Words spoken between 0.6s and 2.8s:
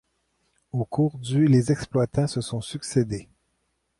Au cours du les exploitants se sont